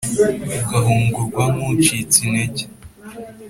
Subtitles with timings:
[0.61, 2.63] ugahungurwa nk’ucitse intege